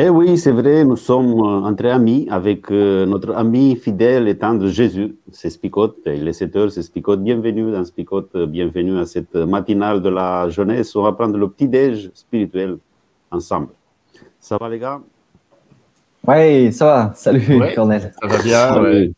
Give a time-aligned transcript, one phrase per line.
[0.00, 4.38] Eh oui, c'est vrai, nous sommes euh, entre amis avec euh, notre ami fidèle et
[4.38, 5.16] tendre Jésus.
[5.32, 7.20] C'est Spicote, il est 7 heures, c'est Spicote.
[7.20, 10.94] Bienvenue dans Spicote, bienvenue à cette matinale de la jeunesse.
[10.94, 12.78] On va prendre le petit-déj spirituel
[13.32, 13.70] ensemble.
[14.38, 15.00] Ça va les gars?
[16.28, 17.12] Oui, ça va.
[17.16, 18.12] Salut Cornel.
[18.22, 19.12] Ça va bien, ouais.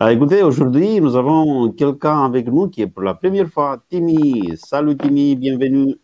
[0.00, 4.56] Ah, écoutez, aujourd'hui, nous avons quelqu'un avec nous qui est pour la première fois, Timmy.
[4.56, 5.94] Salut Timmy, bienvenue.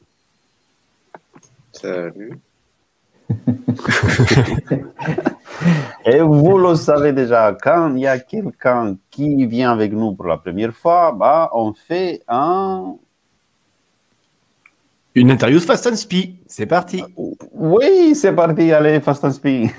[1.72, 2.38] Salut.
[6.06, 10.26] Et vous le savez déjà, quand il y a quelqu'un qui vient avec nous pour
[10.26, 12.96] la première fois, bah, on fait un...
[15.14, 16.38] Une interview Fast and Spy.
[16.46, 17.02] C'est parti.
[17.52, 19.70] Oui, c'est parti, allez, Fast and Spy.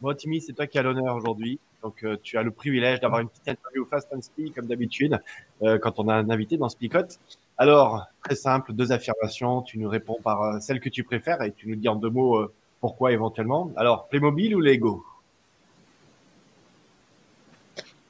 [0.00, 1.58] Bon, Timmy, c'est toi qui as l'honneur aujourd'hui.
[1.82, 5.20] Donc, euh, tu as le privilège d'avoir une petite interview Fast and Spy, comme d'habitude,
[5.62, 7.18] euh, quand on a un invité dans Spicote.
[7.58, 9.62] Alors, très simple, deux affirmations.
[9.62, 12.10] Tu nous réponds par euh, celle que tu préfères et tu nous dis en deux
[12.10, 13.70] mots euh, pourquoi éventuellement.
[13.76, 15.04] Alors, Playmobil ou Lego?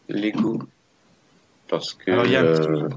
[0.09, 0.59] Lego.
[1.69, 2.11] Parce que.
[2.11, 2.89] Alors, il y a un petit- euh,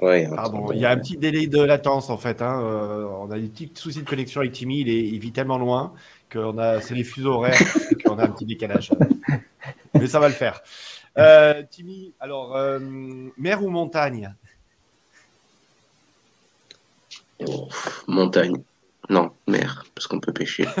[0.00, 2.40] Ouais, Pardon, il y a un petit délai de latence en fait.
[2.40, 2.58] hein.
[2.62, 4.80] Euh, on a des petits soucis de connexion avec Timmy.
[4.80, 5.92] Il, est, il vit tellement loin
[6.32, 7.58] qu'on a, c'est les fuseaux horaires
[8.06, 8.90] qu'on a un petit décalage.
[9.92, 10.62] Mais ça va le faire.
[11.20, 12.78] Euh, Timmy, alors euh,
[13.36, 14.34] mer ou montagne?
[17.46, 17.68] Oh,
[18.06, 18.56] montagne.
[19.10, 20.66] Non, mer, parce qu'on peut pêcher.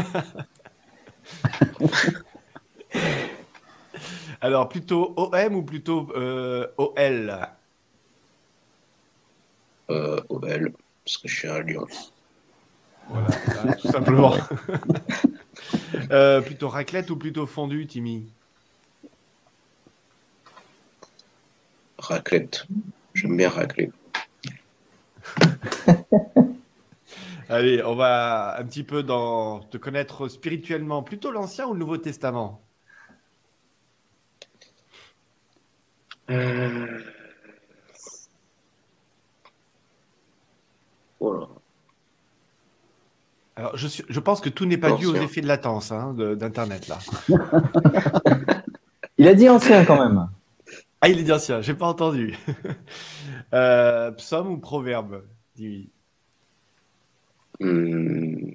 [4.40, 7.48] Alors plutôt OM ou plutôt euh, OL
[9.90, 10.72] Euh, OL,
[11.04, 11.86] parce que je suis à Lyon.
[13.08, 13.28] Voilà,
[13.76, 14.34] tout simplement.
[16.44, 18.30] Plutôt raclette ou plutôt fondue, Timmy?
[22.00, 22.66] Raclette.
[23.14, 23.92] J'aime bien raclette.
[27.48, 31.02] Allez, on va un petit peu dans te connaître spirituellement.
[31.02, 32.62] Plutôt l'Ancien ou le Nouveau Testament?
[36.30, 37.00] Euh...
[43.56, 46.14] Alors, je, suis- je pense que tout n'est pas dû aux effets de latence hein,
[46.14, 46.98] d'Internet là.
[49.18, 50.28] Il a dit ancien quand même.
[51.00, 52.36] Ah, il est dit ancien, j'ai pas entendu.
[53.54, 55.90] euh, psaume ou proverbe Dis
[57.60, 58.52] Hmm,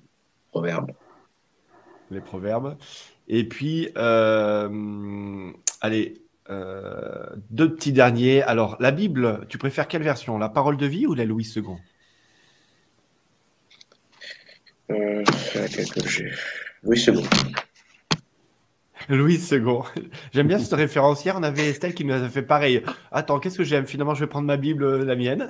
[0.51, 0.91] Proverbe.
[2.11, 2.77] les proverbes.
[3.27, 5.51] Et puis, euh,
[5.81, 8.41] allez, euh, deux petits derniers.
[8.43, 11.63] Alors, la Bible, tu préfères quelle version La parole de vie ou la Louis II
[14.91, 15.23] Euh,
[15.55, 16.31] laquelle que j'ai
[16.83, 17.23] Oui, c'est bon.
[19.09, 19.61] Louis II.
[20.33, 21.35] J'aime bien cette référencière.
[21.37, 22.81] On avait Estelle qui nous a fait pareil.
[23.11, 23.85] Attends, qu'est-ce que j'aime?
[23.85, 25.49] Finalement, je vais prendre ma Bible, euh, la mienne.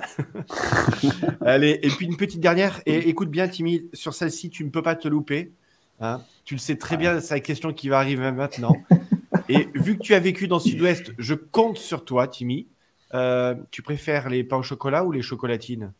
[1.44, 2.80] Allez, et puis une petite dernière.
[2.86, 5.52] Et écoute bien, Timmy, sur celle-ci, tu ne peux pas te louper.
[6.00, 6.20] hein.
[6.44, 8.76] tu le sais très bien, c'est la question qui va arriver maintenant.
[9.48, 12.66] Et vu que tu as vécu dans le Sud-Ouest, je compte sur toi, Timmy.
[13.14, 15.92] Euh, tu préfères les pains au chocolat ou les chocolatines?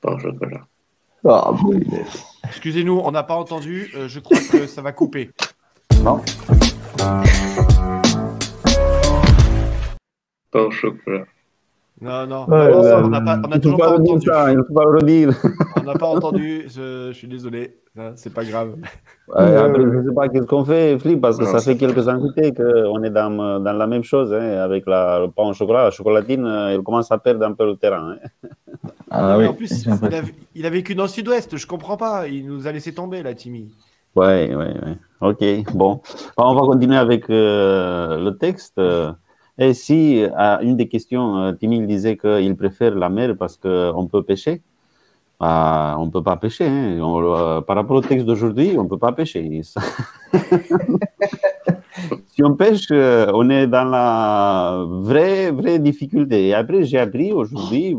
[0.00, 0.66] Pain au chocolat.
[1.26, 1.52] Ah.
[2.44, 3.90] Excusez-nous, on n'a pas entendu.
[3.96, 5.30] euh, je crois que ça va couper.
[6.04, 6.20] Non.
[10.50, 11.24] Pain au chocolat.
[12.00, 12.46] Non, non.
[12.48, 14.26] Ouais, non, ça, ouais, on n'a pas, on a toujours pas entendu.
[14.26, 15.30] ça, il ne faut pas le redire.
[15.80, 16.64] On n'a pas entendu.
[16.68, 17.78] Je, je suis désolé.
[17.96, 18.74] Hein, c'est pas grave.
[19.28, 21.76] Ouais, après, je ne sais pas qu'est-ce qu'on fait, Flip, parce que Non, ça fait
[21.76, 25.52] quelques invités qu'on est dans, dans la même chose, hein, avec la, le pain au
[25.54, 25.84] chocolat.
[25.84, 28.16] La chocolatine, euh, elle commence à perdre un peu le terrain.
[28.22, 28.48] hein.
[29.10, 29.46] Ah Mais oui.
[29.48, 30.20] en plus, il a,
[30.56, 31.56] il a vécu dans le sud-ouest.
[31.56, 32.26] Je comprends pas.
[32.28, 33.72] Il nous a laissé tomber, là, Timmy.
[34.14, 34.98] Ouais, ouais, ouais.
[35.20, 35.42] Ok,
[35.74, 36.00] bon.
[36.36, 38.80] On va continuer avec euh, le texte.
[39.58, 43.56] Et si, à une des questions, euh, Timmy il disait qu'il préfère la mer parce
[43.56, 44.62] qu'on peut pêcher,
[45.40, 46.66] bah, on ne peut pas pêcher.
[46.66, 46.98] hein.
[47.02, 49.62] Euh, par rapport au texte d'aujourd'hui, on ne peut pas pêcher.
[52.26, 56.48] Si on pêche, on est dans la vraie, vraie difficulté.
[56.48, 57.96] Et après, j'ai appris aujourd'hui,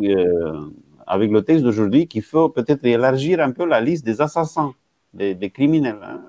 [1.08, 4.74] avec le texte d'aujourd'hui, qu'il faut peut-être élargir un peu la liste des assassins,
[5.16, 6.00] des, criminels.
[6.04, 6.22] Hein.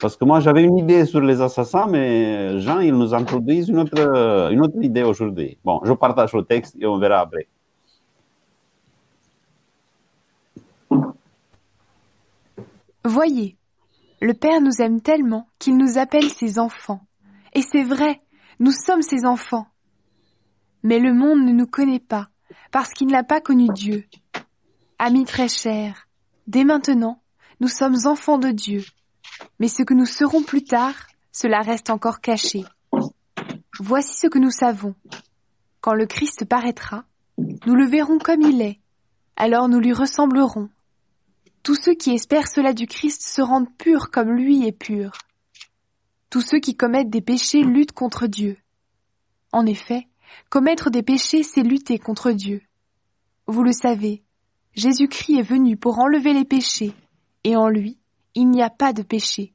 [0.00, 3.78] Parce que moi, j'avais une idée sur les assassins, mais Jean, il nous introduit une
[3.78, 5.58] autre, une autre idée aujourd'hui.
[5.64, 7.46] Bon, je partage le texte et on verra après.
[13.04, 13.56] Voyez,
[14.20, 17.00] le Père nous aime tellement qu'il nous appelle ses enfants.
[17.54, 18.20] Et c'est vrai,
[18.60, 19.66] nous sommes ses enfants.
[20.82, 22.28] Mais le monde ne nous connaît pas,
[22.70, 24.04] parce qu'il n'a pas connu Dieu.
[24.98, 26.08] Amis très chers,
[26.46, 27.21] dès maintenant,
[27.62, 28.84] nous sommes enfants de Dieu.
[29.60, 32.64] Mais ce que nous serons plus tard, cela reste encore caché.
[33.78, 34.96] Voici ce que nous savons.
[35.80, 37.04] Quand le Christ paraîtra,
[37.38, 38.80] nous le verrons comme il est.
[39.36, 40.70] Alors nous lui ressemblerons,
[41.62, 45.12] tous ceux qui espèrent cela du Christ se rendent purs comme lui est pur.
[46.30, 48.56] Tous ceux qui commettent des péchés luttent contre Dieu.
[49.52, 50.08] En effet,
[50.50, 52.60] commettre des péchés, c'est lutter contre Dieu.
[53.46, 54.24] Vous le savez,
[54.74, 56.92] Jésus-Christ est venu pour enlever les péchés,
[57.44, 57.98] et en lui,
[58.34, 59.54] il n'y a pas de péché.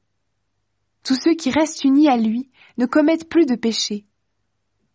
[1.02, 4.06] Tous ceux qui restent unis à lui ne commettent plus de péchés.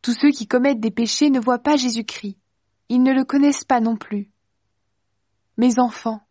[0.02, 2.38] Tous ceux qui commettent des péchés ne voient pas Jésus-Christ.
[2.90, 4.30] Ils ne le connaissent pas non plus.
[5.58, 6.22] Mes enfants,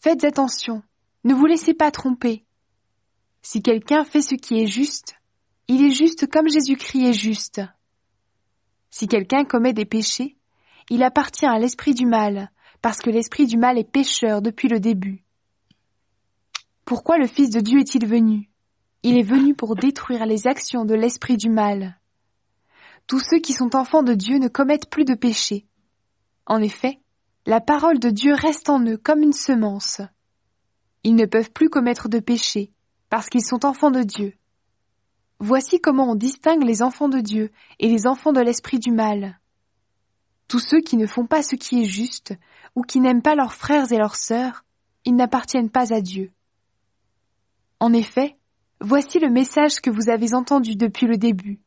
[0.00, 0.84] Faites attention,
[1.24, 2.44] ne vous laissez pas tromper.
[3.42, 5.16] Si quelqu'un fait ce qui est juste,
[5.66, 7.60] il est juste comme Jésus-Christ est juste.
[8.90, 10.36] Si quelqu'un commet des péchés,
[10.88, 14.78] il appartient à l'esprit du mal, parce que l'esprit du mal est pécheur depuis le
[14.78, 15.24] début.
[16.88, 18.48] Pourquoi le Fils de Dieu est-il venu?
[19.02, 22.00] Il est venu pour détruire les actions de l'esprit du mal.
[23.06, 25.66] Tous ceux qui sont enfants de Dieu ne commettent plus de péchés.
[26.46, 26.98] En effet,
[27.44, 30.00] la parole de Dieu reste en eux comme une semence.
[31.04, 32.72] Ils ne peuvent plus commettre de péché,
[33.10, 34.32] parce qu'ils sont enfants de Dieu.
[35.40, 37.50] Voici comment on distingue les enfants de Dieu
[37.80, 39.38] et les enfants de l'esprit du mal.
[40.48, 42.32] Tous ceux qui ne font pas ce qui est juste,
[42.74, 44.64] ou qui n'aiment pas leurs frères et leurs sœurs,
[45.04, 46.32] ils n'appartiennent pas à Dieu.
[47.80, 48.36] En effet,
[48.80, 51.60] voici le message que vous avez entendu depuis le début.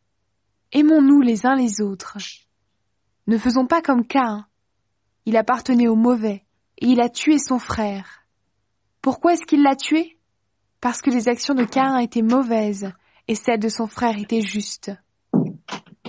[0.74, 2.18] Aimons-nous les uns les autres.
[3.28, 4.46] Ne faisons pas comme Cain,
[5.26, 6.46] il appartenait au mauvais,
[6.80, 8.26] et il a tué son frère.
[9.02, 10.18] Pourquoi est-ce qu'il l'a tué?
[10.80, 12.92] Parce que les actions de Cain étaient mauvaises,
[13.28, 14.92] et celles de son frère étaient justes.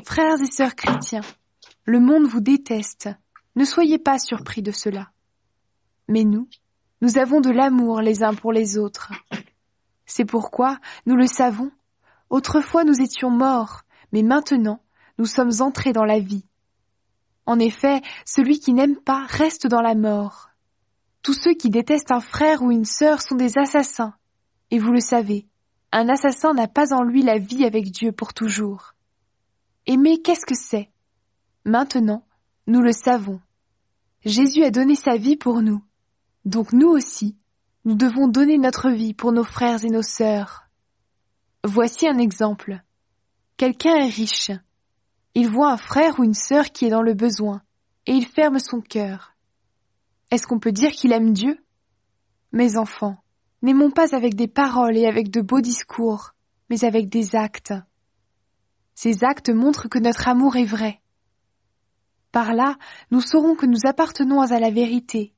[0.04, 1.20] Frères et sœurs chrétiens,
[1.84, 3.10] le monde vous déteste,
[3.54, 5.10] ne soyez pas surpris de cela.
[6.08, 6.49] Mais nous,
[7.02, 9.12] nous avons de l'amour les uns pour les autres.
[10.14, 11.70] C'est pourquoi, nous le savons,
[12.29, 13.81] autrefois nous étions morts,
[14.12, 14.82] mais maintenant
[15.17, 16.44] nous sommes entrés dans la vie.
[17.47, 20.50] En effet, celui qui n'aime pas reste dans la mort.
[21.23, 24.12] Tous ceux qui détestent un frère ou une sœur sont des assassins.
[24.70, 25.47] Et vous le savez,
[25.93, 28.93] un assassin n'a pas en lui la vie avec Dieu pour toujours.
[29.87, 30.91] Aimer, qu'est-ce que c'est?
[31.64, 32.26] Maintenant,
[32.67, 33.41] nous le savons.
[34.26, 35.82] Jésus a donné sa vie pour nous.
[36.44, 37.35] Donc nous aussi,
[37.84, 40.69] nous devons donner notre vie pour nos frères et nos sœurs.
[41.64, 42.81] Voici un exemple.
[43.56, 44.52] Quelqu'un est riche.
[45.34, 47.62] Il voit un frère ou une sœur qui est dans le besoin,
[48.06, 49.34] et il ferme son cœur.
[50.30, 51.59] Est-ce qu'on peut dire qu'il aime Dieu?
[52.52, 53.16] Mes enfants,
[53.62, 56.35] n'aimons pas avec des paroles et avec de beaux discours,
[56.71, 57.75] mais avec des actes.
[58.95, 61.00] Ces actes montrent que notre amour est vrai.
[62.30, 62.76] Par là,
[63.11, 65.35] nous saurons que nous appartenons à la vérité,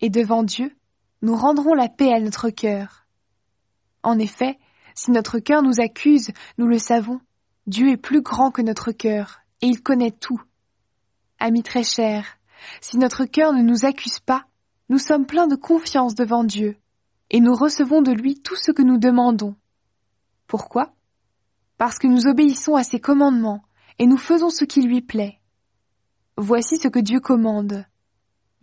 [0.00, 0.75] et devant Dieu,
[1.26, 3.04] nous rendrons la paix à notre cœur.
[4.04, 4.60] En effet,
[4.94, 7.20] si notre cœur nous accuse, nous le savons,
[7.66, 10.40] Dieu est plus grand que notre cœur, et il connaît tout.
[11.40, 12.38] Amis très chers,
[12.80, 14.46] si notre cœur ne nous accuse pas,
[14.88, 16.76] nous sommes pleins de confiance devant Dieu,
[17.30, 19.56] et nous recevons de lui tout ce que nous demandons.
[20.46, 20.94] Pourquoi?
[21.76, 23.64] Parce que nous obéissons à ses commandements,
[23.98, 25.40] et nous faisons ce qui lui plaît.
[26.36, 27.84] Voici ce que Dieu commande.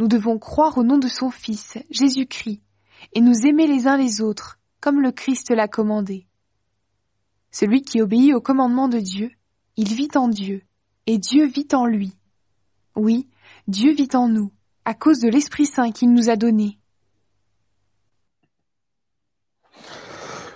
[0.04, 2.60] Nous devons croire au nom de son Fils, Jésus-Christ,
[3.14, 6.28] et nous aimer les uns les autres, comme le Christ l'a commandé.
[7.52, 9.32] Celui qui obéit au commandement de Dieu,
[9.78, 10.62] il vit en Dieu,
[11.08, 12.18] et Dieu vit en lui.
[12.98, 13.30] Oui,
[13.70, 14.52] Dieu vit en nous,
[14.84, 16.78] à cause de l'Esprit Saint qu'il nous a donné.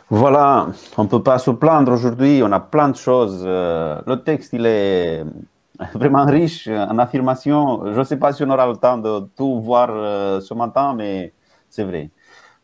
[0.10, 3.46] Voilà, on ne peut pas se plaindre aujourd'hui, on a plein de choses.
[3.46, 5.24] Euh, le texte, il est
[5.94, 7.94] vraiment riche en affirmations.
[7.94, 10.94] Je ne sais pas si on aura le temps de tout voir euh, ce matin,
[10.94, 11.34] mais
[11.70, 12.10] c'est vrai.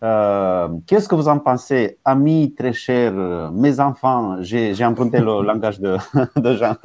[0.04, 3.14] Euh, qu'est-ce que vous en pensez, amis très chers,
[3.52, 5.98] mes enfants J'ai emprunté le langage de,
[6.56, 6.76] Jean.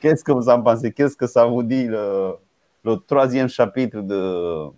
[0.00, 0.92] Qu'est-ce que vous en pensez?
[0.92, 2.34] Qu'est-ce que ça vous dit le,
[3.06, 4.68] troisième chapitre de,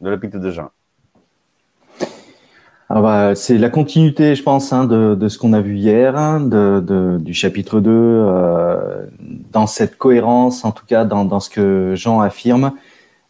[0.00, 0.70] de l'épître de Jean?
[2.88, 7.18] Bah, c'est la continuité, je pense, hein, de, ce qu'on a vu hier, hein, de,
[7.20, 9.06] du chapitre 2, euh,
[9.50, 12.72] dans cette cohérence, en tout cas dans, ce que Jean affirme.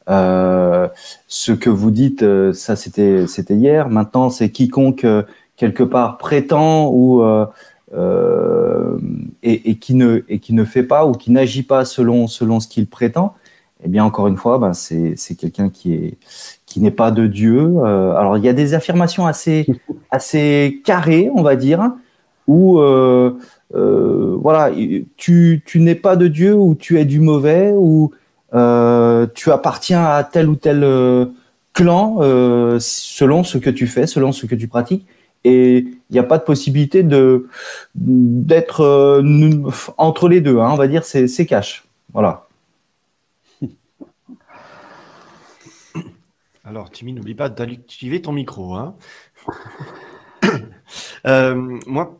[0.08, 0.88] Euh,
[1.26, 3.88] ce que vous dites, euh, ça c'était hier.
[3.88, 5.06] Maintenant, c'est quiconque
[5.56, 7.24] quelque part prétend ou
[9.42, 12.68] et, qui ne et qui ne fait pas ou qui n'agit pas selon selon ce
[12.68, 13.34] qu'il prétend.
[13.84, 16.18] Eh bien, encore une fois, ben, c'est c'est quelqu'un qui est
[16.76, 17.72] qui n'est pas de Dieu.
[17.78, 19.66] Euh, alors il y a des affirmations assez
[20.10, 21.90] assez carrées, on va dire,
[22.46, 23.32] où euh,
[23.74, 24.70] euh, voilà,
[25.16, 28.12] tu, tu n'es pas de Dieu ou tu es du mauvais ou
[28.52, 30.84] tu appartiens à tel ou tel
[31.72, 32.18] clan
[32.78, 35.06] selon ce que tu fais, selon ce que tu pratiques.
[35.44, 37.46] Et il n'y a pas de possibilité de
[37.94, 39.22] d'être
[39.96, 40.58] entre les deux.
[40.58, 41.84] Hein, on va dire c'est c'est cash.
[42.12, 42.45] Voilà.
[46.66, 48.74] Alors, Timmy, n'oublie pas d'activer ton micro.
[48.74, 48.96] Hein.
[51.26, 52.16] Euh, moi,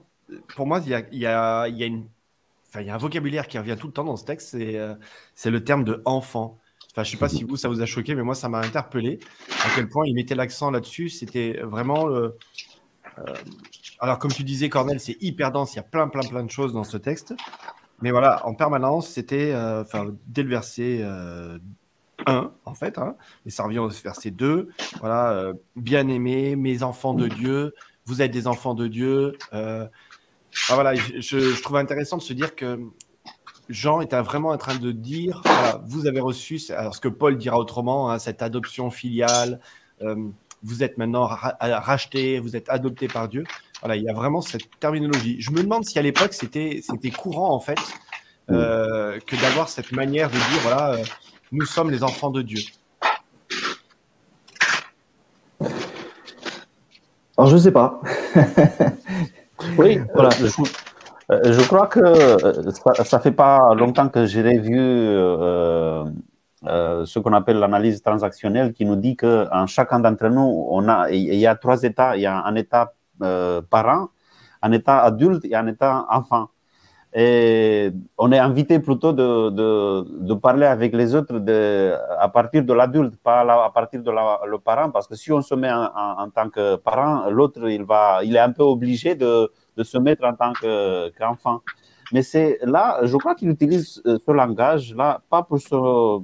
[0.57, 4.49] pour moi, il y a, un vocabulaire qui revient tout le temps dans ce texte,
[4.49, 4.97] c'est euh,
[5.45, 6.59] le terme de enfant.
[6.91, 8.59] Enfin, je ne sais pas si vous, ça vous a choqué, mais moi, ça m'a
[8.59, 9.21] interpellé.
[9.65, 11.11] À quel point il mettait l'accent là-dessus.
[11.11, 12.09] C'était vraiment.
[12.09, 12.37] Euh,
[14.01, 15.75] alors, comme tu disais, Cornel, c'est hyper dense.
[15.75, 17.35] Il y a plein, plein, plein de choses dans ce texte.
[18.03, 19.55] Mais voilà, en permanence, c'était.
[19.55, 21.05] Enfin, dès le verset
[22.27, 23.17] 1, en fait, hein,
[23.47, 24.69] et ça revient au verset 2.
[25.01, 29.39] Voilà, euh, bien aimés, mes enfants de Dieu, vous êtes des enfants de Dieu.
[29.53, 29.87] Euh,
[30.69, 32.81] ah, voilà, je, trouve intéressant de se dire que
[33.69, 35.43] Jean était vraiment en train de dire
[35.87, 39.61] vous avez reçu, alors ce que Paul dira autrement, hein, cette adoption filiale,
[40.03, 40.17] euh,
[40.63, 43.45] vous êtes maintenant racheté, vous êtes adopté par Dieu.
[43.81, 45.37] Voilà, il y a vraiment cette terminologie.
[45.41, 46.83] Je me demande si à l'époque c'était
[47.17, 47.79] courant en fait
[48.49, 50.97] que d'avoir cette manière de dire voilà
[51.53, 52.61] nous sommes les enfants de Dieu
[57.39, 58.01] Alors, je ne sais pas.
[59.79, 60.31] oui, voilà.
[61.31, 62.71] Euh, je, crois que euh,
[63.05, 66.05] ça ne fait pas longtemps que j'ai vu euh,
[66.63, 71.35] ce qu'on appelle l'analyse transactionnelle qui nous dit qu'en chacun d'entre nous, on a, il
[71.35, 72.17] y a trois états.
[72.17, 74.09] Il y a un état parent,
[74.63, 76.49] un état adulte et un état enfant.
[77.19, 81.35] Et on est invité plutôt de, de, parler avec les autres
[82.19, 85.55] à partir de l'adulte, pas à partir de le parent, parce que si on se
[85.55, 87.87] met en, tant que parent, l'autre, il,
[88.23, 89.51] il est un peu obligé de,
[89.83, 90.53] se mettre en tant
[91.17, 91.63] qu'enfant.
[92.13, 96.21] Mais c'est là, je crois qu'il utilise ce langage-là, pas pour se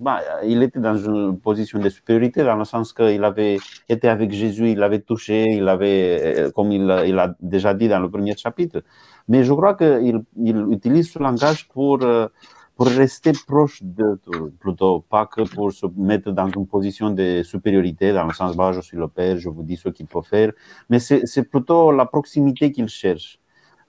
[0.00, 4.30] bah, il était dans une position de supériorité dans le sens qu'il avait été avec
[4.30, 8.36] Jésus, il l'avait touché, il avait, comme il, il, a déjà dit dans le premier
[8.36, 8.82] chapitre.
[9.28, 12.28] Mais je crois qu'il il utilise ce langage pour, euh,
[12.76, 14.18] pour rester proche de
[14.60, 18.72] plutôt, pas que pour se mettre dans une position de supériorité, dans le sens, bah,
[18.72, 20.52] je suis le Père, je vous dis ce qu'il faut faire.
[20.88, 23.38] Mais c'est plutôt la proximité qu'il cherche.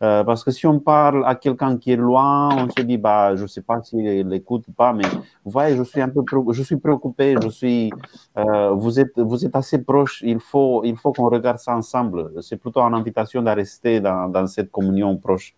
[0.02, 3.36] Euh, parce que si on parle à quelqu'un qui est loin, on se dit, bah,
[3.36, 5.04] je ne sais pas s'il l'écoute ou pas, mais
[5.44, 7.92] vous voyez, je suis un peu, je suis préoccupé, je suis,
[8.38, 12.32] euh, vous êtes, vous êtes assez proche, il faut, il faut qu'on regarde ça ensemble.
[12.42, 15.54] C'est plutôt une invitation de rester dans, dans cette communion proche,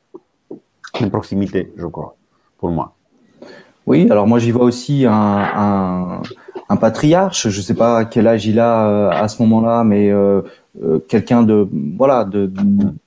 [0.99, 2.15] une proximité, je crois,
[2.57, 2.95] pour moi.
[3.85, 6.21] Oui, alors moi j'y vois aussi un, un,
[6.69, 10.11] un patriarche, je ne sais pas quel âge il a euh, à ce moment-là, mais
[10.81, 12.49] euh, quelqu'un de voilà de,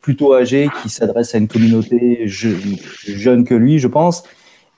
[0.01, 4.23] plutôt âgé qui s'adresse à une communauté jeune que lui, je pense,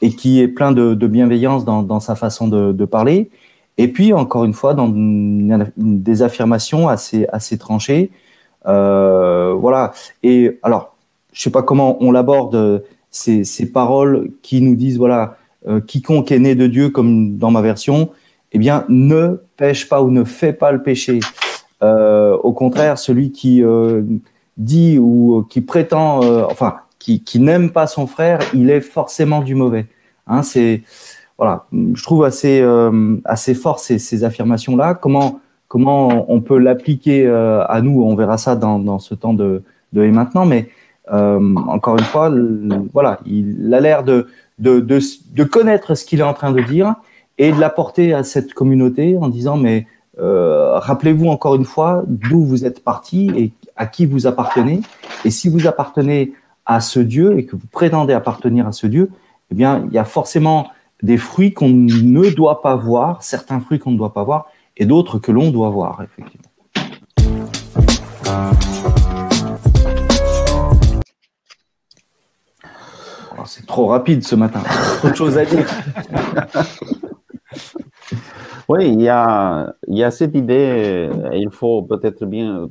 [0.01, 3.31] et qui est plein de, bienveillance dans, sa façon de, parler.
[3.79, 8.11] Et puis encore une fois dans des affirmations assez assez tranchées,
[8.67, 9.93] euh, voilà.
[10.23, 10.95] Et alors
[11.33, 15.37] je sais pas comment on l'aborde ces, ces paroles qui nous disent voilà
[15.69, 18.11] euh, quiconque est né de Dieu comme dans ma version,
[18.53, 21.19] eh bien ne pêche pas ou ne fait pas le péché.
[21.83, 24.03] Euh, au contraire, celui qui euh,
[24.57, 29.55] dit ou qui prétend, euh, enfin, qui, n'aime pas son frère, il est forcément du
[29.55, 29.87] mauvais.
[30.27, 30.83] Hein, c'est
[31.39, 32.65] voilà, je trouve assez
[33.25, 34.95] assez fort ces, ces affirmations-là.
[34.95, 38.03] Comment comment on peut l'appliquer à nous?
[38.03, 40.71] On verra ça dans, dans ce temps de, de et maintenant, mais
[41.13, 42.33] encore une fois,
[42.93, 44.29] voilà, il a l'air de,
[44.59, 44.99] de, de,
[45.35, 46.95] de connaître ce qu'il est en train de dire
[47.39, 49.87] et de l'apporter à cette communauté en disant mais
[50.19, 54.81] euh, rappelez-vous encore une fois d'où vous êtes parti et à qui vous appartenez.
[55.25, 56.33] Et si vous appartenez
[56.65, 59.11] à ce Dieu et que vous prétendez appartenir à ce Dieu,
[59.51, 60.69] eh bien, il y a forcément
[61.03, 64.47] des fruits qu'on ne doit pas voir, certains fruits qu'on ne doit pas voir,
[64.77, 66.51] et d'autres que l'on doit voir, effectivement.
[73.39, 74.61] Oh, c'est trop rapide ce matin,
[74.99, 75.67] trop de choses à dire.
[78.69, 82.69] Oui, il y a, il y a cette idée, il faut peut-être bien,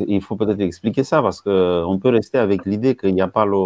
[0.00, 3.44] il faut peut-être expliquer ça parce qu'on peut rester avec l'idée qu'il n'y a pas
[3.46, 3.56] le,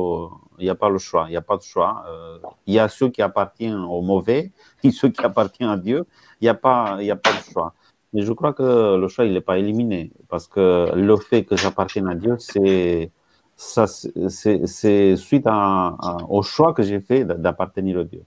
[0.59, 2.05] il n'y a pas le choix, il n'y a pas de choix.
[2.09, 4.53] Euh, il y a ceux qui appartiennent au mauvais
[4.85, 6.05] et ceux qui appartiennent à Dieu.
[6.41, 7.75] Il n'y a pas, il y a pas de choix.
[8.13, 11.57] Mais je crois que le choix, il n'est pas éliminé parce que le fait que
[11.57, 13.11] j'appartienne à Dieu, c'est,
[13.57, 15.97] ça, c'est suite à,
[16.29, 18.23] au choix que j'ai fait d'appartenir à Dieu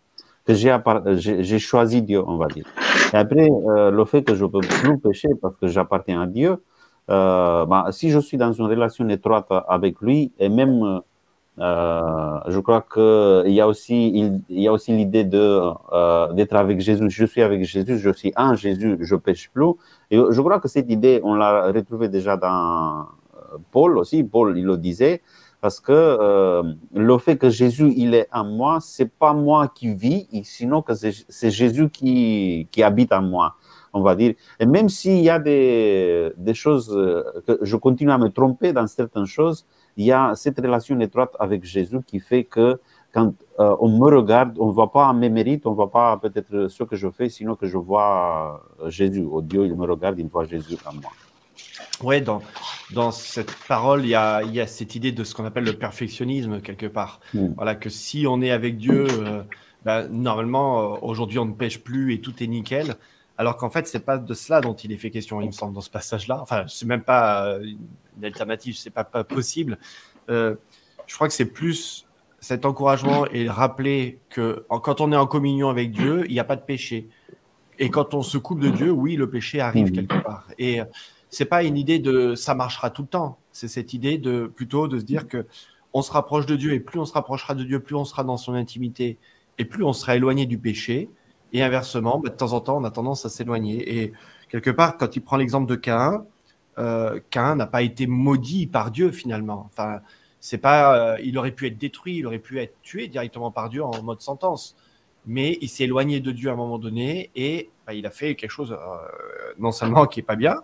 [0.45, 2.65] que j'ai choisi Dieu, on va dire.
[3.13, 6.57] Et après, euh, le fait que je peux plus pécher parce que j'appartiens à Dieu,
[7.09, 11.01] euh, bah, si je suis dans une relation étroite avec lui, et même,
[11.59, 15.61] euh, je crois qu'il y a aussi, il, y a aussi l'idée de
[16.33, 17.09] d'être avec Jésus.
[17.09, 19.73] Je suis avec Jésus, je suis en Jésus, je pêche plus.
[20.11, 23.05] Et je crois que cette idée, on l'a retrouvée déjà dans
[23.71, 24.23] Paul aussi.
[24.23, 25.21] Paul, il le disait
[25.65, 26.61] parce que euh,
[26.93, 30.93] le fait que Jésus il est en moi, c'est pas moi qui vis, sinon que
[30.93, 33.55] c'est Jésus qui, qui habite en moi,
[33.91, 34.35] on va dire.
[34.59, 38.73] Et même s'il y a des, des choses euh, que je continue à me tromper
[38.73, 39.65] dans certaines choses,
[39.97, 42.79] il y a cette relation étroite avec Jésus qui fait que
[43.11, 46.15] quand euh, on me regarde, on ne voit pas mes mérites, on ne voit pas
[46.17, 49.23] peut-être ce que je fais, sinon que je vois Jésus.
[49.23, 51.09] Au Dieu, il me regarde, il voit Jésus en moi.
[52.03, 52.41] Ouais, dans,
[52.93, 55.63] dans cette parole, il y a, il y a cette idée de ce qu'on appelle
[55.63, 57.19] le perfectionnisme quelque part.
[57.33, 57.47] Mm.
[57.55, 59.43] Voilà, que si on est avec Dieu, euh,
[59.83, 62.95] ben, normalement, euh, aujourd'hui, on ne pêche plus et tout est nickel.
[63.37, 65.73] Alors qu'en fait, c'est pas de cela dont il est fait question, il me semble,
[65.73, 66.39] dans ce passage-là.
[66.41, 67.63] Enfin, c'est même pas euh,
[68.17, 69.77] une alternative, c'est pas, pas possible.
[70.27, 70.55] je
[71.13, 72.05] crois que c'est plus
[72.39, 76.43] cet encouragement et rappeler que quand on est en communion avec Dieu, il n'y a
[76.43, 77.09] pas de péché.
[77.79, 79.95] Et quand on se coupe de Dieu, oui, le péché arrive mm.
[79.95, 80.47] quelque part.
[80.57, 80.79] Et
[81.29, 83.37] c'est pas une idée de ça marchera tout le temps.
[83.51, 85.45] C'est cette idée de plutôt de se dire que
[85.93, 88.23] on se rapproche de Dieu et plus on se rapprochera de Dieu, plus on sera
[88.23, 89.17] dans son intimité
[89.57, 91.09] et plus on sera éloigné du péché.
[91.53, 94.01] Et inversement, bah, de temps en temps, on a tendance à s'éloigner.
[94.01, 94.13] Et
[94.49, 96.25] quelque part, quand il prend l'exemple de Cain,
[96.79, 99.69] euh, Cain n'a pas été maudit par Dieu finalement.
[99.71, 100.01] Enfin,
[100.41, 103.69] c'est pas, euh, il aurait pu être détruit, il aurait pu être tué directement par
[103.69, 104.75] Dieu en mode sentence
[105.25, 108.35] mais il s'est éloigné de Dieu à un moment donné et bah, il a fait
[108.35, 108.77] quelque chose euh,
[109.57, 110.55] non seulement qui est pas bien,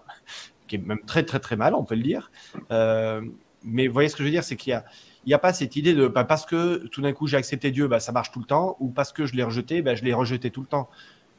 [0.67, 2.31] qui est même très très très mal, on peut le dire.
[2.71, 3.21] Euh,
[3.63, 4.85] mais vous voyez ce que je veux dire, c'est qu'il y a
[5.25, 7.71] il n'y a pas cette idée de bah, parce que tout d'un coup j'ai accepté
[7.71, 10.03] Dieu, bah, ça marche tout le temps, ou parce que je l'ai rejeté, bah, je
[10.03, 10.89] l'ai rejeté tout le temps.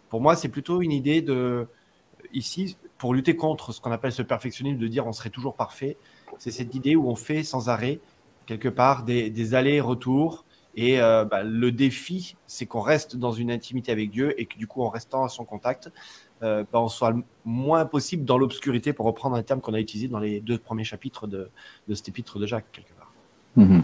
[0.09, 1.67] Pour moi, c'est plutôt une idée de
[2.33, 5.97] ici pour lutter contre ce qu'on appelle ce perfectionnisme de dire on serait toujours parfait.
[6.39, 7.99] C'est cette idée où on fait sans arrêt
[8.47, 13.51] quelque part des, des allers-retours et euh, bah, le défi, c'est qu'on reste dans une
[13.51, 15.91] intimité avec Dieu et que du coup, en restant à son contact,
[16.43, 20.09] euh, bah, on soit moins possible dans l'obscurité, pour reprendre un terme qu'on a utilisé
[20.09, 21.51] dans les deux premiers chapitres de,
[21.93, 23.13] cet épître de Jacques, quelque part.
[23.57, 23.83] Mhm.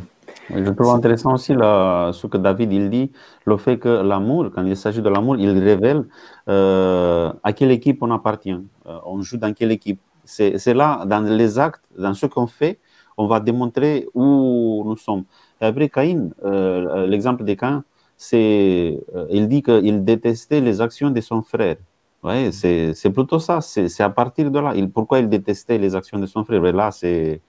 [0.51, 3.12] Je trouve intéressant aussi ce que David il dit,
[3.44, 6.07] le fait que l'amour, quand il s'agit de l'amour, il révèle
[6.48, 10.01] euh, à quelle équipe on appartient, on joue dans quelle équipe.
[10.24, 12.79] C'est là, dans les actes, dans ce qu'on fait,
[13.18, 15.24] on va démontrer où nous sommes.
[15.61, 17.85] Et après, Caïn, euh, l'exemple de Caïn,
[18.16, 21.77] c'est, euh, il dit qu'il détestait les actions de son frère.
[22.23, 23.61] Ouais, c'est, c'est plutôt ça.
[23.61, 24.73] C'est, à partir de là.
[24.75, 26.64] Il, pourquoi il détestait les actions de son frère?
[26.64, 27.40] Et Là, c'est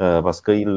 [0.00, 0.68] euh, parce qu'il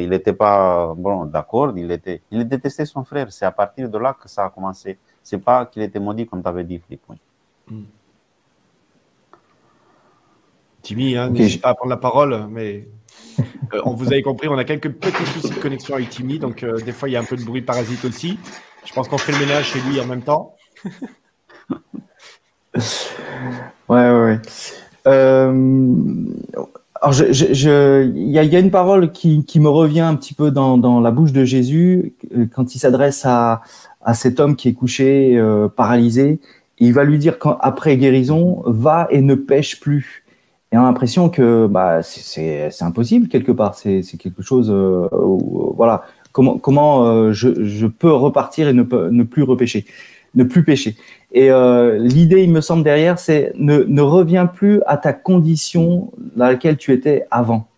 [0.00, 1.72] il n'était pas bon, d'accord.
[1.76, 3.30] Il, était, il détestait son frère.
[3.30, 4.98] C'est à partir de là que ça a commencé.
[5.22, 6.80] C'est pas qu'il était maudit, comme tu avais dit.
[6.90, 6.98] Oui.
[7.68, 7.82] Mm.
[10.84, 12.86] Timmy, hein, n'hésite pas à prendre la parole, mais
[13.74, 16.62] euh, on vous avez compris, on a quelques petits soucis de connexion avec Timmy, donc
[16.62, 18.38] euh, des fois il y a un peu de bruit parasite aussi.
[18.84, 20.56] Je pense qu'on fait le ménage chez lui en même temps.
[23.88, 24.38] ouais, ouais.
[25.06, 25.52] Euh,
[27.00, 31.32] alors, il y, a, une parole qui, me revient un petit peu dans, la bouche
[31.32, 32.14] de Jésus
[32.54, 33.62] quand il s'adresse à,
[34.14, 35.38] cet homme qui est couché,
[35.76, 36.40] paralysé.
[36.78, 40.23] il va lui dire, après guérison, va et ne pêche plus
[40.74, 43.76] et on a l'impression que bah, c'est impossible quelque part.
[43.76, 44.72] C'est quelque chose.
[44.72, 45.06] Euh,
[45.76, 46.02] voilà.
[46.32, 48.82] Comment, euh, je, peux repartir et ne,
[49.22, 49.86] plus repêcher,
[50.34, 50.96] ne plus pêcher.
[51.30, 56.46] Et euh, l'idée, il me semble derrière, c'est ne, reviens plus à ta condition dans
[56.46, 57.68] laquelle tu étais avant.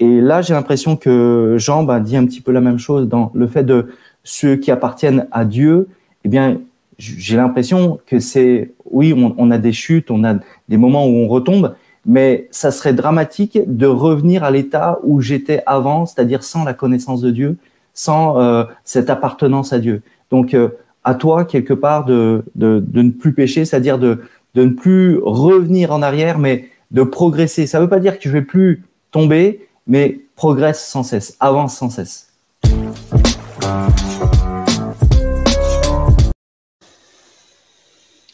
[0.00, 3.30] Et là, j'ai l'impression que Jean bah, dit un petit peu la même chose dans
[3.32, 3.94] le fait de
[4.24, 5.86] ceux qui appartiennent à Dieu.
[6.24, 6.58] Eh bien,
[6.98, 10.34] j'ai l'impression que c'est, oui, on, a des chutes, on a
[10.68, 15.62] des moments où on retombe, mais ça serait dramatique de revenir à l'état où j'étais
[15.66, 17.56] avant, c'est-à-dire sans la connaissance de Dieu,
[17.94, 20.02] sans euh, cette appartenance à Dieu.
[20.30, 20.68] Donc, euh,
[21.04, 24.22] à toi, quelque part, de, de, de ne plus pécher, c'est-à-dire de,
[24.54, 27.66] de ne plus revenir en arrière, mais de progresser.
[27.66, 31.76] Ça ne veut pas dire que je vais plus tomber, mais progresse sans cesse, avance
[31.76, 32.28] sans cesse.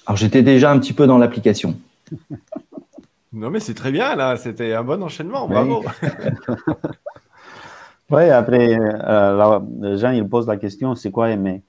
[0.06, 1.76] Alors j'étais déjà un petit peu dans l'application.
[3.32, 4.36] Non, mais c'est très bien, là.
[4.36, 5.46] C'était un bon enchaînement.
[5.48, 5.84] Bravo.
[8.10, 11.62] Oui, après, euh, Jean, il pose la question, c'est quoi aimer?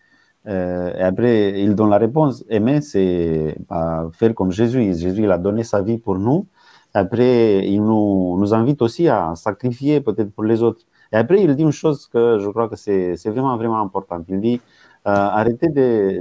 [0.48, 2.44] Euh, Et après, il donne la réponse.
[2.50, 4.82] Aimer, c'est bah, faire comme Jésus.
[4.96, 6.48] Jésus, il a donné sa vie pour nous.
[6.94, 10.82] Après, il nous, nous invite aussi à sacrifier peut-être pour les autres.
[11.12, 14.24] Et après, il dit une chose que je crois que c'est vraiment, vraiment important.
[14.30, 14.62] Il dit,
[15.08, 15.70] euh, arrêtez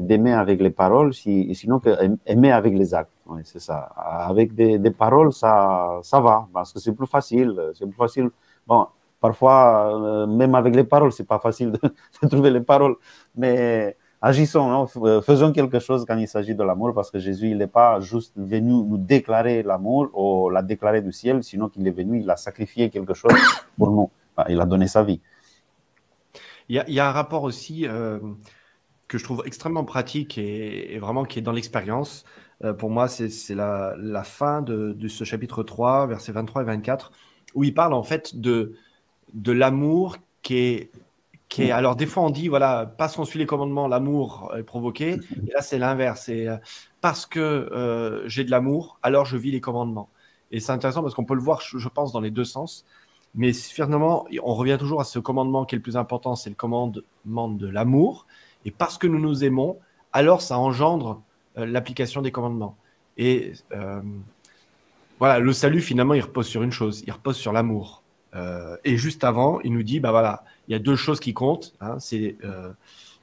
[0.00, 1.90] d'aimer avec les paroles, si, sinon que
[2.26, 3.12] aimer avec les actes.
[3.44, 3.78] C'est ça.
[3.96, 7.54] Avec des, paroles, ça, ça va, parce que c'est plus facile.
[7.74, 8.30] C'est plus facile.
[8.66, 8.86] Bon,
[9.20, 11.80] parfois, euh, même avec les paroles, c'est pas facile de,
[12.28, 12.96] trouver les paroles.
[13.36, 17.50] Mais agissons, hein, euh, faisons quelque chose quand il s'agit de l'amour, parce que Jésus,
[17.50, 21.86] il n'est pas juste venu nous déclarer l'amour ou la déclarer du ciel, sinon qu'il
[21.86, 23.32] est venu, il a sacrifié quelque chose
[23.78, 24.10] pour nous.
[24.48, 25.20] Il a donné sa vie.
[26.68, 28.20] Il y a, un rapport aussi euh,
[29.08, 32.24] que je trouve extrêmement pratique et vraiment qui est dans l'expérience.
[32.62, 36.64] Euh, pour moi, c'est la, la, fin de, de, ce chapitre 3, versets 23 et
[36.66, 37.12] 24,
[37.54, 38.74] où il parle en fait de,
[39.32, 40.90] de l'amour qui est,
[41.48, 41.70] qui est.
[41.70, 45.12] Alors, des fois, on dit, voilà, parce qu'on suit les commandements, l'amour est provoqué.
[45.48, 46.24] Et là, c'est l'inverse.
[46.26, 46.56] C'est euh,
[47.00, 50.10] parce que euh, j'ai de l'amour, alors je vis les commandements.
[50.50, 52.84] Et c'est intéressant parce qu'on peut le voir, je pense, dans les deux sens.
[53.34, 56.56] Mais finalement, on revient toujours à ce commandement qui est le plus important, c'est le
[56.56, 58.26] commandement de l'amour.
[58.64, 59.78] Et parce que nous nous aimons,
[60.12, 61.22] alors ça engendre
[61.56, 62.76] l'application des commandements.
[63.16, 64.00] Et euh,
[65.18, 68.02] voilà, le salut, finalement, il repose sur une chose, il repose sur l'amour.
[68.34, 71.34] Euh, et juste avant, il nous dit, bah voilà, il y a deux choses qui
[71.34, 72.72] comptent, hein, c'est euh,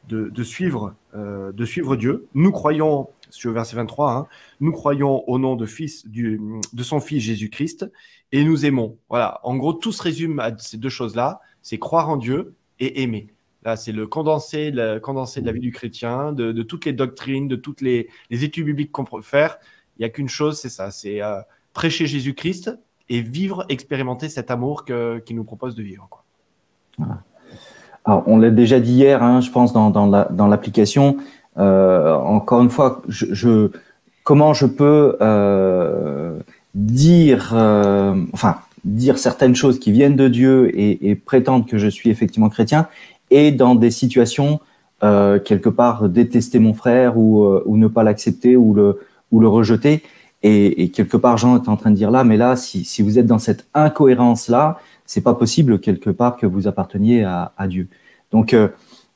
[0.08, 2.28] de, suivre, euh, de suivre Dieu.
[2.34, 4.28] Nous croyons, sur verset 23, hein,
[4.60, 6.40] nous croyons au nom de, fils, du,
[6.74, 7.90] de son Fils Jésus-Christ
[8.32, 8.98] et nous aimons.
[9.10, 13.02] Voilà, en gros, tout se résume à ces deux choses-là, c'est croire en Dieu et
[13.02, 13.28] aimer.
[13.76, 17.82] C'est le condensé, le de la vie du chrétien, de, toutes les doctrines, de toutes
[17.82, 19.58] les, études bibliques qu'on peut faire.
[19.98, 21.40] Il n'y a qu'une chose, c'est ça, c'est euh,
[21.74, 22.78] prêcher Jésus-Christ
[23.10, 26.08] et vivre, expérimenter cet amour qu'il qui nous propose de vivre.
[28.06, 31.18] Alors, on l'a déjà dit hier, hein, je pense, dans, l'application.
[31.56, 33.02] La, euh, encore une fois,
[34.24, 36.38] comment je peux euh,
[36.76, 37.54] dire,
[38.34, 42.50] enfin, dire certaines choses qui viennent de Dieu et, et, prétendre que je suis effectivement
[42.50, 42.88] chrétien,
[43.32, 44.60] et dans des situations
[45.04, 50.02] euh, quelque part détester mon frère ou, euh, ne pas l'accepter ou le, rejeter.
[50.42, 53.28] Et, quelque part, Jean est en train de dire là, mais là, si, vous êtes
[53.28, 57.88] dans cette incohérence là, c'est pas possible quelque part que vous apparteniez à, Dieu.
[58.32, 58.70] Donc, euh,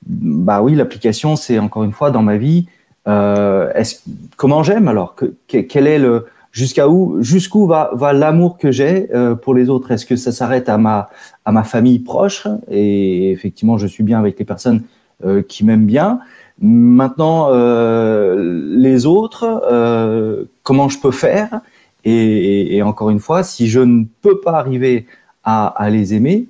[0.08, 2.68] bah oui, l'application, c'est encore une fois dans ma vie.
[3.06, 5.16] Comment j'aime alors?
[5.16, 9.70] Que, Quel est le jusqu'à où jusqu'où va, va l'amour que j'ai euh, pour les
[9.70, 9.92] autres?
[9.92, 11.10] Est-ce que ça s'arrête à ma
[11.46, 12.48] à ma famille proche?
[12.70, 14.84] Et effectivement, je suis bien avec les personnes
[15.24, 16.20] euh, qui m'aiment bien.
[16.60, 21.62] Maintenant, euh, les autres, euh, comment je peux faire?
[22.04, 25.06] Et, et, encore une fois, si je ne peux pas arriver
[25.44, 26.48] à, à, les aimer,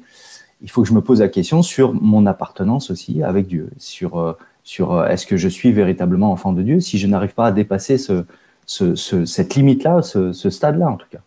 [0.62, 4.20] il faut que je me pose la question sur mon appartenance aussi avec Dieu, sur
[4.20, 4.34] euh,
[4.64, 6.80] sur est-ce que je suis véritablement enfant de Dieu?
[6.82, 8.26] Si je n'arrive pas à dépasser ce,
[8.72, 11.20] ce, ce, cette limite-là, ce, stade-là en tout cas.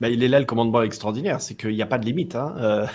[0.00, 2.34] Ben, il est là le commandement extraordinaire, c'est qu'il n'y a pas de limite.
[2.34, 2.54] Hein.
[2.58, 2.86] Euh,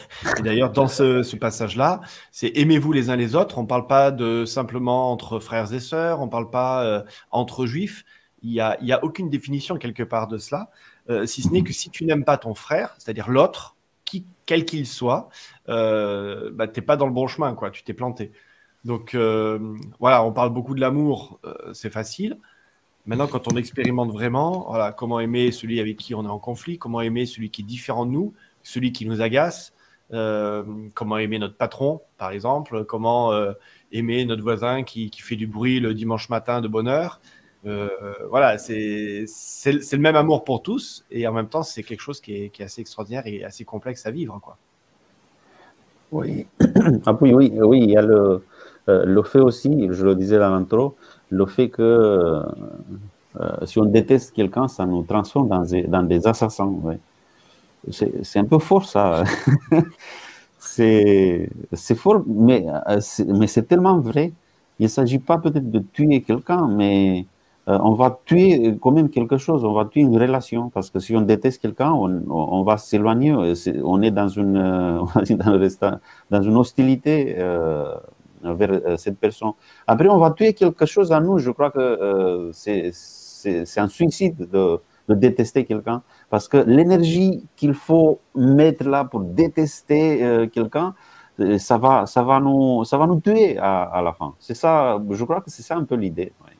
[0.43, 3.57] d'ailleurs, dans ce, passage-là, c'est aimez-vous les uns les autres.
[3.57, 7.01] On ne parle pas de simplement entre frères et sœurs, on ne parle pas euh,
[7.31, 8.03] entre juifs.
[8.41, 10.69] Il n'y a, aucune définition quelque part de cela,
[11.09, 13.77] euh, si ce n'est que si tu n'aimes pas ton frère, c'est-à-dire l'autre,
[14.45, 15.29] quel qu'il soit,
[15.67, 17.71] bah, tu n'es pas dans le bon chemin, quoi.
[17.71, 18.33] tu t'es planté.
[18.83, 19.15] Donc
[19.99, 21.39] voilà, on parle beaucoup de l'amour,
[21.71, 22.37] c'est facile.
[23.05, 26.77] Maintenant, quand on expérimente vraiment, voilà, comment aimer celui avec qui on est en conflit,
[26.77, 29.73] comment aimer celui qui est différent de nous, celui qui nous agace,
[30.13, 30.63] euh,
[30.93, 33.53] comment aimer notre patron, par exemple, comment euh,
[33.91, 37.19] aimer notre voisin qui, qui, fait du bruit le dimanche matin de bonne heure.
[37.65, 37.89] Euh,
[38.29, 39.25] voilà, c'est
[39.65, 42.61] le même amour pour tous et en même temps, c'est quelque chose qui est, qui
[42.61, 44.39] est, assez extraordinaire et assez complexe à vivre.
[44.41, 44.57] Quoi.
[46.11, 46.45] Oui,
[47.05, 48.43] ah, oui, oui, oui, il y a le,
[48.87, 50.95] le fait aussi, je le disais dans l'intro,
[51.29, 51.81] le fait que
[53.39, 56.65] euh, si on déteste quelqu'un, ça nous transforme dans des, dans des assassins.
[56.65, 56.99] Ouais.
[57.89, 59.23] C'est un peu fort ça.
[60.59, 61.49] c'est
[61.95, 62.65] fort, mais
[63.01, 64.31] c'est mais tellement vrai.
[64.79, 67.25] Il ne s'agit pas peut-être de tuer quelqu'un, mais
[67.69, 70.99] euh, on va tuer quand même quelque chose, on va tuer une relation, parce que
[70.99, 73.33] si on déteste quelqu'un, on, on, va s'éloigner,
[73.83, 74.53] on est dans une,
[76.29, 77.36] dans, une hostilité.
[77.38, 77.93] Euh,
[78.43, 79.51] vers cette personne.
[79.88, 81.39] Après, on va tuer quelque chose en nous.
[81.39, 84.79] Je crois que euh, c'est un suicide de,
[85.10, 90.93] de détester quelqu'un parce que l'énergie qu'il faut mettre là pour détester euh, quelqu'un,
[91.58, 94.36] ça va, ça, va nous, ça va nous tuer à, à la fin.
[94.39, 96.32] C'est ça, je crois que c'est ça un peu l'idée.
[96.45, 96.53] Ouais.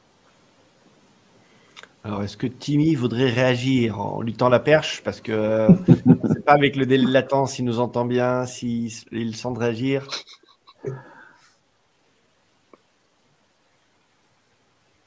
[2.06, 5.02] Alors, est-ce que Timmy voudrait réagir en lui tend la perche?
[5.04, 5.70] Parce que euh,
[6.34, 9.60] c'est pas avec le délai de latence s'il nous entend bien, s'il il sent de
[9.60, 10.06] réagir.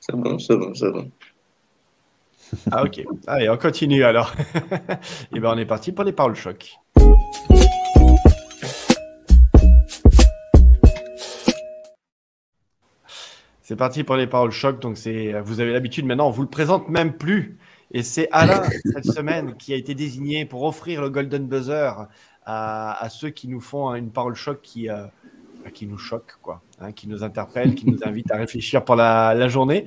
[0.08, 1.10] C'est bon, c'est bon, c'est bon.
[2.70, 3.04] Ah, ok.
[3.26, 4.32] Allez, on continue alors.
[5.34, 6.78] Et ben, on est parti pour les paroles choc.
[13.62, 14.80] C'est parti pour les paroles choc.
[14.80, 17.58] Donc, c'est, vous avez l'habitude maintenant, on vous le présente même plus.
[17.90, 22.06] Et c'est Alain, cette semaine, qui a été désigné pour offrir le Golden Buzzer
[22.44, 25.06] à, ceux qui nous font une parole choc qui, euh,
[25.72, 29.48] qui nous choque, quoi, hein, qui nous interpelle, qui nous invite à réfléchir pour la,
[29.48, 29.86] journée.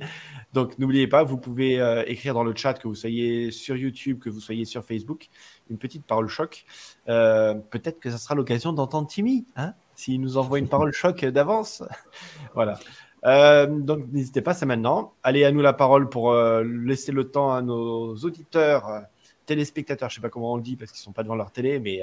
[0.52, 4.18] Donc, n'oubliez pas, vous pouvez euh, écrire dans le chat, que vous soyez sur YouTube,
[4.18, 5.28] que vous soyez sur Facebook,
[5.68, 6.64] une petite parole choc.
[7.08, 11.24] Euh, peut-être que ça sera l'occasion d'entendre Timmy, hein, s'il nous envoie une parole choc
[11.24, 11.84] d'avance.
[12.54, 12.78] voilà.
[13.26, 15.12] Euh, donc n'hésitez pas, c'est maintenant.
[15.22, 19.02] Allez à nous la parole pour laisser le temps à nos auditeurs,
[19.46, 21.78] téléspectateurs, je sais pas comment on le dit parce qu'ils sont pas devant leur télé,
[21.78, 22.00] mais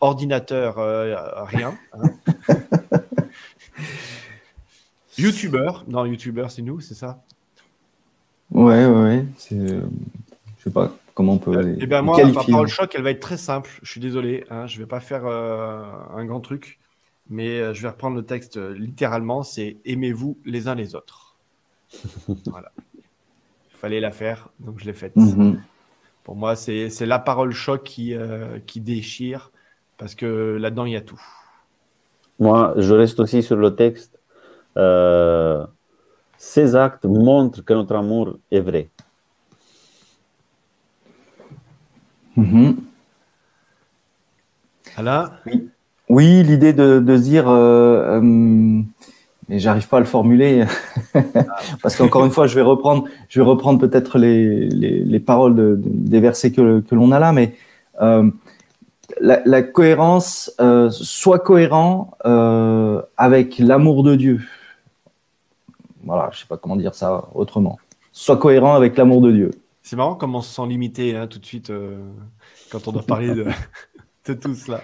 [0.00, 0.76] ordinateur,
[1.46, 1.78] rien.
[1.94, 2.10] hein.
[5.20, 7.22] Youtubeur, non, youtubeur, c'est nous, c'est ça
[8.50, 9.24] Ouais, ouais, ouais.
[9.36, 9.82] c'est, euh,
[10.58, 13.02] Je sais pas comment on peut les, Eh bien, les moi, ma parole choc, elle
[13.02, 13.70] va être très simple.
[13.82, 15.82] Je suis désolé, hein, je vais pas faire euh,
[16.16, 16.80] un grand truc,
[17.28, 19.42] mais euh, je vais reprendre le texte euh, littéralement.
[19.42, 21.36] C'est aimez-vous les uns les autres.
[22.46, 22.72] voilà.
[22.96, 25.16] Il fallait la faire, donc je l'ai faite.
[25.16, 25.60] Mhm.
[26.24, 29.50] Pour moi, c'est c'est la parole choc qui, euh, qui déchire,
[29.96, 31.20] parce que là-dedans, il y a tout.
[32.38, 34.19] Moi, je reste aussi sur le texte.
[34.76, 35.64] Euh,
[36.38, 38.88] ces actes montrent que notre amour est vrai.
[42.36, 42.76] Mhm.
[44.96, 45.30] Alain,
[46.08, 48.20] Oui, l'idée de, dire, euh, euh,
[49.48, 50.64] mais j'arrive pas à le formuler,
[51.82, 55.54] parce qu'encore une fois, je vais reprendre, je vais reprendre peut-être les, les, les paroles
[55.54, 57.54] de- de- des versets que, que l'on a là, mais
[58.00, 58.28] euh,
[59.20, 64.40] la, la cohérence, euh, soit cohérent euh, avec l'amour de Dieu.
[66.04, 67.78] Voilà, je sais pas comment dire ça autrement.
[68.12, 69.50] Soit cohérent avec l'amour de Dieu.
[69.82, 72.00] c'est marrant comment on se sent limité hein, tout de suite euh,
[72.70, 73.46] quand on doit parler de,
[74.26, 74.82] de tout cela.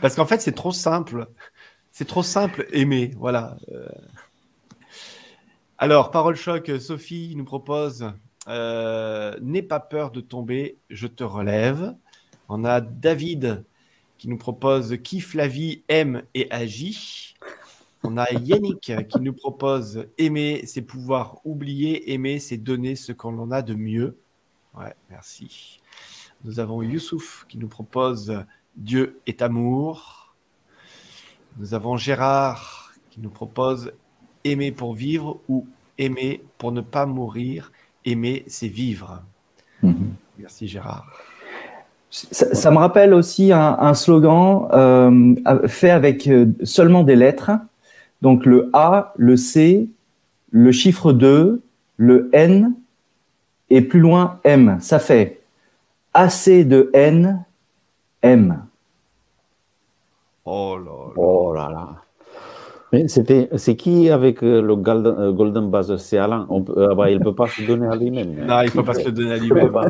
[0.00, 1.28] Parce qu'en fait, c'est trop simple.
[1.92, 3.12] C'est trop simple, aimer.
[3.16, 3.56] Voilà.
[3.72, 3.88] Euh.
[5.78, 8.12] Alors, parole choc, Sophie nous propose
[8.48, 11.94] euh, N'aie pas peur de tomber, je te relève.
[12.48, 13.64] On a David
[14.16, 17.34] qui nous propose Kiffe la vie, aime et agit.
[18.04, 23.38] On a Yannick qui nous propose Aimer, c'est pouvoir oublier, aimer, c'est donner ce qu'on
[23.38, 24.16] en a de mieux.
[24.78, 25.80] Ouais, merci.
[26.44, 28.44] Nous avons Youssouf qui nous propose
[28.76, 30.34] Dieu est amour.
[31.58, 33.92] Nous avons Gérard qui nous propose
[34.44, 35.66] aimer pour vivre ou
[35.98, 37.72] aimer pour ne pas mourir.
[38.04, 39.22] Aimer, c'est vivre.
[39.82, 40.14] Mhm.
[40.38, 41.06] Merci Gérard.
[42.10, 47.50] Ça, ça me rappelle aussi un, un slogan euh, fait avec euh, seulement des lettres.
[48.22, 49.88] Donc le A, le C,
[50.50, 51.62] le chiffre 2,
[51.96, 52.74] le N
[53.70, 54.78] et plus loin M.
[54.80, 55.40] Ça fait
[56.14, 57.44] assez de N,
[58.22, 58.62] M.
[60.44, 61.12] Oh là là.
[61.16, 61.88] Oh là là.
[62.92, 65.98] Mais c'était, c'est qui avec euh, le Golden, euh, Golden Buzzer?
[65.98, 66.46] C'est Alain.
[66.48, 68.34] On peut, ah bah, il ne peut pas se donner à lui-même.
[68.46, 69.70] Non, il ne faut pas se le donner à lui-même.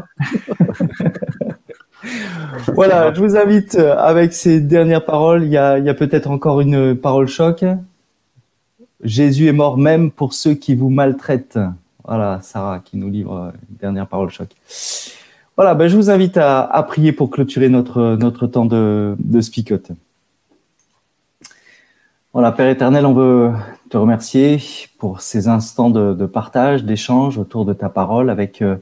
[2.74, 5.44] Voilà, je vous invite euh, avec ces dernières paroles.
[5.44, 7.64] Il y a, il y a peut-être encore une parole choc.
[9.02, 11.58] Jésus est mort même pour ceux qui vous maltraitent.
[12.04, 14.48] Voilà, Sarah qui nous livre euh, une dernière parole choc.
[15.56, 19.40] Voilà, ben je vous invite à, prier pour clôturer notre, notre temps de, de.
[22.32, 23.50] Voilà, Père éternel, on veut
[23.90, 24.58] te remercier
[24.98, 28.76] pour ces instants de, partage, d'échange autour de ta parole avec euh,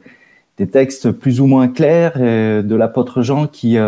[0.59, 3.79] des textes plus ou moins clairs euh, de l'apôtre Jean qui,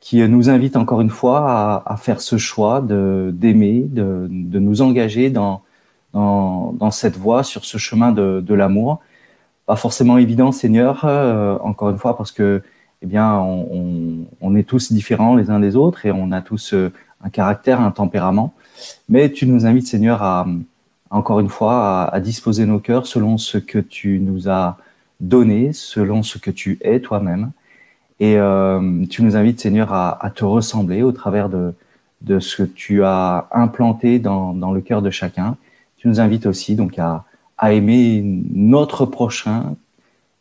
[0.00, 4.80] qui nous invite encore une fois à, faire ce choix de d'aimer, de, de nous
[4.82, 5.62] engager dans,
[6.14, 9.00] dans, cette voie, sur ce chemin de, de l'amour.
[9.66, 12.62] Pas forcément évident, Seigneur, euh, encore une fois, parce que
[13.02, 16.74] eh bien, on, on, est tous différents les uns des autres et on a tous
[16.74, 18.52] euh, un caractère, un tempérament.
[19.08, 20.46] Mais tu nous invites, Seigneur, à,
[21.10, 24.76] encore une fois, à disposer nos cœurs selon ce que tu nous as
[25.20, 27.52] donné, selon ce que tu es toi-même.
[28.20, 31.72] Et euh, tu nous invites, Seigneur, à, à te ressembler au travers de,
[32.20, 35.56] de ce que tu as implanté dans, dans le cœur de chacun.
[35.96, 37.24] Tu nous invites aussi donc à,
[37.56, 39.74] à aimer notre prochain,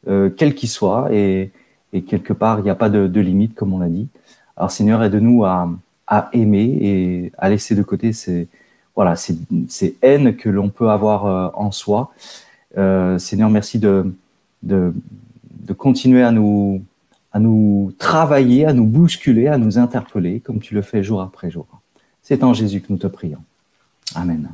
[0.08, 1.52] euh, quel qu'il soit, et,
[1.94, 4.08] et quelque part, il n'y a pas de, de limite, comme on l'a dit.
[4.58, 5.70] Alors, Seigneur, aide-nous à,
[6.06, 8.50] à aimer et à laisser de côté ces,
[8.94, 9.38] voilà, ces,
[10.02, 12.12] haines que l'on peut avoir euh, en soi.
[12.78, 14.14] Euh, Seigneur, merci de,
[14.64, 14.94] de,
[15.62, 16.84] de continuer à nous,
[17.32, 21.52] à nous travailler, à nous bousculer, à nous interpeller, comme tu le fais jour après
[21.52, 21.68] jour.
[22.22, 23.44] C'est en Jésus que nous te prions.
[24.16, 24.50] Amen.